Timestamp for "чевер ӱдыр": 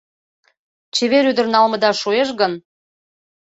0.95-1.47